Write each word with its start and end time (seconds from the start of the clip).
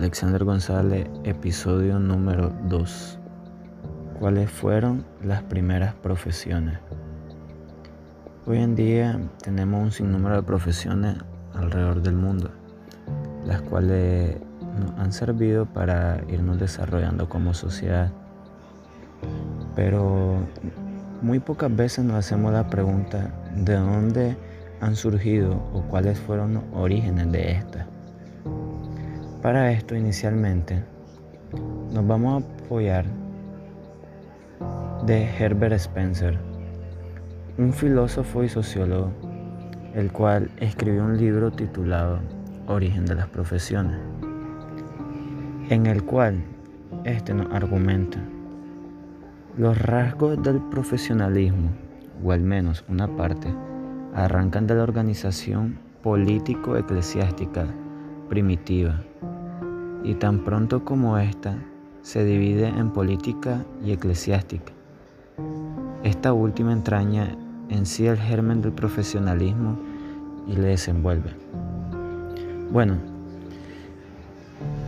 Alexander 0.00 0.44
González, 0.44 1.06
episodio 1.24 1.98
número 1.98 2.54
2. 2.70 3.18
¿Cuáles 4.18 4.50
fueron 4.50 5.04
las 5.22 5.42
primeras 5.42 5.92
profesiones? 5.92 6.78
Hoy 8.46 8.60
en 8.60 8.74
día 8.74 9.20
tenemos 9.42 9.82
un 9.82 9.92
sinnúmero 9.92 10.36
de 10.36 10.42
profesiones 10.42 11.16
alrededor 11.52 12.00
del 12.00 12.14
mundo, 12.14 12.50
las 13.44 13.60
cuales 13.60 14.38
nos 14.78 14.98
han 14.98 15.12
servido 15.12 15.66
para 15.66 16.22
irnos 16.30 16.58
desarrollando 16.58 17.28
como 17.28 17.52
sociedad. 17.52 18.10
Pero 19.76 20.38
muy 21.20 21.40
pocas 21.40 21.76
veces 21.76 22.06
nos 22.06 22.16
hacemos 22.16 22.54
la 22.54 22.70
pregunta 22.70 23.34
de 23.54 23.74
dónde 23.74 24.38
han 24.80 24.96
surgido 24.96 25.62
o 25.74 25.82
cuáles 25.82 26.18
fueron 26.18 26.54
los 26.54 26.64
orígenes 26.72 27.30
de 27.30 27.52
estas. 27.52 27.99
Para 29.42 29.72
esto 29.72 29.94
inicialmente 29.94 30.84
nos 31.94 32.06
vamos 32.06 32.42
a 32.42 32.64
apoyar 32.64 33.06
de 35.06 35.24
Herbert 35.24 35.72
Spencer, 35.76 36.38
un 37.56 37.72
filósofo 37.72 38.44
y 38.44 38.50
sociólogo, 38.50 39.10
el 39.94 40.12
cual 40.12 40.50
escribió 40.58 41.04
un 41.04 41.16
libro 41.16 41.50
titulado 41.50 42.20
Origen 42.66 43.06
de 43.06 43.14
las 43.14 43.28
Profesiones, 43.28 43.98
en 45.70 45.86
el 45.86 46.04
cual 46.04 46.44
este 47.04 47.32
nos 47.32 47.50
argumenta 47.50 48.18
los 49.56 49.80
rasgos 49.80 50.42
del 50.42 50.60
profesionalismo, 50.70 51.70
o 52.22 52.32
al 52.32 52.42
menos 52.42 52.84
una 52.88 53.08
parte, 53.16 53.48
arrancan 54.14 54.66
de 54.66 54.74
la 54.74 54.82
organización 54.82 55.78
político-eclesiástica 56.02 57.64
primitiva, 58.28 59.02
y 60.02 60.14
tan 60.14 60.40
pronto 60.40 60.84
como 60.84 61.18
ésta 61.18 61.56
se 62.02 62.24
divide 62.24 62.68
en 62.68 62.90
política 62.90 63.64
y 63.84 63.92
eclesiástica. 63.92 64.72
Esta 66.02 66.32
última 66.32 66.72
entraña 66.72 67.36
en 67.68 67.86
sí 67.86 68.06
el 68.06 68.16
germen 68.16 68.62
del 68.62 68.72
profesionalismo 68.72 69.78
y 70.46 70.56
le 70.56 70.68
desenvuelve. 70.68 71.30
Bueno, 72.72 72.96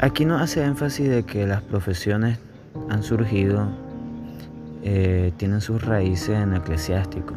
aquí 0.00 0.24
nos 0.24 0.42
hace 0.42 0.64
énfasis 0.64 1.08
de 1.08 1.22
que 1.22 1.46
las 1.46 1.62
profesiones 1.62 2.38
han 2.88 3.02
surgido, 3.02 3.68
eh, 4.82 5.32
tienen 5.36 5.60
sus 5.60 5.84
raíces 5.84 6.30
en 6.30 6.54
eclesiástico. 6.54 7.34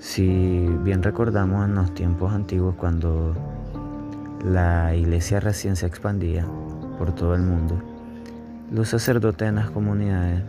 Si 0.00 0.68
bien 0.82 1.02
recordamos 1.02 1.64
en 1.64 1.74
los 1.74 1.94
tiempos 1.94 2.32
antiguos 2.32 2.74
cuando 2.76 3.34
la 4.44 4.94
iglesia 4.94 5.40
recién 5.40 5.74
se 5.74 5.86
expandía 5.86 6.46
por 6.98 7.14
todo 7.14 7.34
el 7.34 7.42
mundo, 7.42 7.80
los 8.70 8.90
sacerdotes 8.90 9.48
en 9.48 9.54
las 9.54 9.70
comunidades 9.70 10.42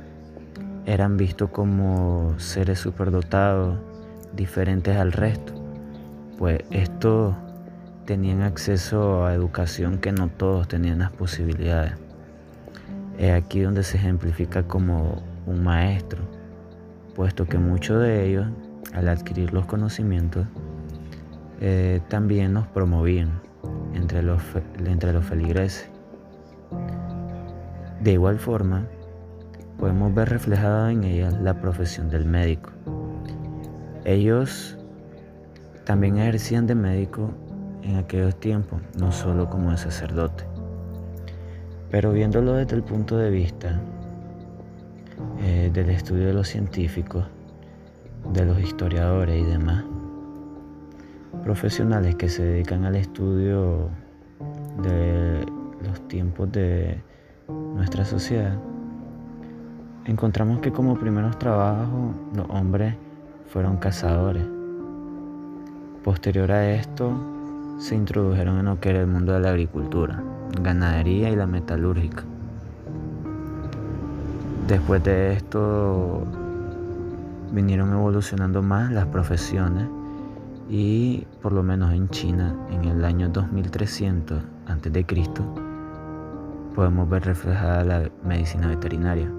eran 0.86 1.18
vistos 1.18 1.50
como 1.50 2.36
seres 2.38 2.80
superdotados, 2.80 3.78
diferentes 4.36 4.98
al 4.98 5.14
resto, 5.14 5.54
pues 6.38 6.60
estos 6.72 7.34
tenían 8.06 8.42
acceso 8.42 9.26
a 9.26 9.34
educación 9.34 9.98
que 9.98 10.12
no 10.12 10.28
todos 10.28 10.68
tenían 10.68 11.00
las 11.00 11.12
posibilidades. 11.12 11.94
Es 13.18 13.32
aquí 13.32 13.62
donde 13.62 13.84
se 13.84 13.98
ejemplifica 13.98 14.64
como 14.64 15.24
un 15.46 15.64
maestro, 15.64 16.22
puesto 17.16 17.46
que 17.46 17.58
muchos 17.58 18.02
de 18.02 18.28
ellos, 18.28 18.48
al 18.94 19.08
adquirir 19.08 19.54
los 19.54 19.66
conocimientos, 19.66 20.46
eh, 21.62 22.02
también 22.10 22.54
nos 22.54 22.68
promovían 22.68 23.46
entre 23.94 24.22
los, 24.22 24.42
entre 24.86 25.14
los 25.14 25.26
feligreses. 25.26 25.90
De 28.02 28.12
igual 28.14 28.40
forma, 28.40 28.86
podemos 29.80 30.14
ver 30.14 30.30
reflejada 30.30 30.92
en 30.92 31.04
ella 31.04 31.32
la 31.32 31.60
profesión 31.60 32.10
del 32.10 32.26
médico. 32.26 32.72
Ellos 34.04 34.78
también 35.86 36.18
ejercían 36.18 36.68
de 36.68 36.76
médico 36.76 37.32
en 37.84 37.98
aquellos 37.98 38.40
tiempos, 38.40 38.82
no 39.00 39.12
solo 39.12 39.50
como 39.50 39.72
de 39.72 39.78
sacerdote. 39.78 40.44
Pero 41.90 42.12
viéndolo 42.12 42.54
desde 42.54 42.76
el 42.76 42.84
punto 42.84 43.18
de 43.18 43.30
vista 43.30 43.80
eh, 45.42 45.70
del 45.74 45.90
estudio 45.90 46.28
de 46.28 46.34
los 46.34 46.48
científicos, 46.48 47.26
de 48.34 48.46
los 48.46 48.60
historiadores 48.60 49.42
y 49.42 49.46
demás, 49.46 49.86
profesionales 51.46 52.16
que 52.16 52.28
se 52.28 52.44
dedican 52.44 52.86
al 52.86 52.96
estudio 52.96 53.90
de 54.82 55.46
los 55.88 56.08
tiempos 56.08 56.52
de 56.52 57.00
nuestra 57.48 58.04
sociedad, 58.04 58.58
encontramos 60.06 60.58
que 60.60 60.72
como 60.72 60.98
primeros 60.98 61.38
trabajos 61.38 62.16
los 62.36 62.50
hombres 62.50 62.96
fueron 63.46 63.78
cazadores. 63.78 64.44
Posterior 66.04 66.52
a 66.52 66.74
esto 66.74 67.14
se 67.78 67.94
introdujeron 67.94 68.58
en 68.58 68.66
lo 68.66 68.80
que 68.80 68.90
era 68.90 69.02
el 69.02 69.08
mundo 69.08 69.34
de 69.34 69.42
la 69.42 69.50
agricultura, 69.50 70.24
ganadería 70.64 71.30
y 71.30 71.36
la 71.36 71.46
metalúrgica. 71.46 72.24
Después 74.68 75.04
de 75.04 75.34
esto 75.34 76.24
vinieron 77.52 77.94
evolucionando 77.94 78.64
más 78.64 78.92
las 78.92 79.06
profesiones 79.06 79.88
y 80.70 81.28
por 81.42 81.54
lo 81.54 81.64
menos 81.64 81.94
en 81.94 82.10
China 82.10 82.56
en 82.72 82.86
el 82.86 83.06
año 83.06 83.30
2300 83.30 84.42
a.C. 84.68 85.06
podemos 86.74 87.10
ver 87.10 87.24
reflejada 87.24 87.84
la 87.84 88.10
medicina 88.24 88.68
veterinaria. 88.68 89.32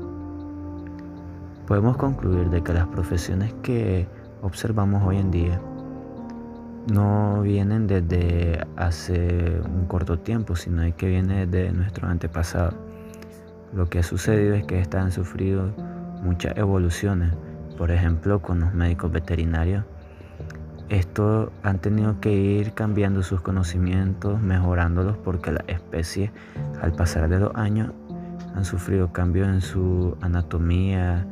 Podemos 1.66 1.96
concluir 1.96 2.48
de 2.50 2.62
que 2.62 2.72
las 2.72 2.86
profesiones 2.86 3.52
que 3.62 4.06
observamos 4.42 5.02
hoy 5.04 5.18
en 5.18 5.30
día 5.32 5.60
no 6.92 7.42
vienen 7.42 7.88
desde 7.88 8.64
hace 8.76 9.60
un 9.64 9.86
corto 9.86 10.20
tiempo, 10.20 10.54
sino 10.54 10.82
que 10.96 11.08
vienen 11.08 11.50
desde 11.50 11.72
nuestros 11.72 12.08
antepasados. 12.08 12.74
Lo 13.74 13.88
que 13.90 13.98
ha 13.98 14.02
sucedido 14.04 14.54
es 14.54 14.64
que 14.64 14.78
estas 14.78 15.04
han 15.04 15.10
sufrido 15.10 15.72
muchas 16.22 16.56
evoluciones, 16.56 17.32
por 17.76 17.90
ejemplo 17.90 18.40
con 18.40 18.60
los 18.60 18.72
médicos 18.72 19.10
veterinarios 19.10 19.84
estos 20.88 21.50
han 21.62 21.80
tenido 21.80 22.20
que 22.20 22.32
ir 22.32 22.72
cambiando 22.72 23.22
sus 23.22 23.40
conocimientos, 23.40 24.40
mejorándolos 24.40 25.16
porque 25.18 25.52
las 25.52 25.64
especies 25.66 26.30
al 26.80 26.92
pasar 26.92 27.28
de 27.28 27.40
los 27.40 27.54
años 27.54 27.90
han 28.54 28.64
sufrido 28.64 29.12
cambios 29.12 29.48
en 29.48 29.60
su 29.60 30.16
anatomía, 30.20 31.26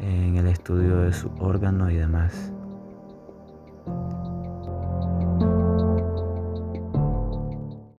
en 0.00 0.36
el 0.36 0.46
estudio 0.46 0.98
de 0.98 1.12
sus 1.12 1.30
órganos 1.38 1.90
y 1.90 1.96
demás. 1.96 2.52